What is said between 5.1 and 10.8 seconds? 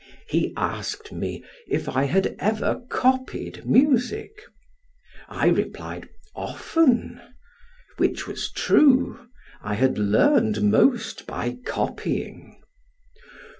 I replied, "Often," which was true: I had learned